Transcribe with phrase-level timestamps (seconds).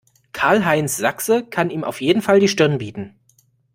[0.33, 3.19] Karl-Heinz Sachse kann ihm auf jeden Fall die Stirn bieten.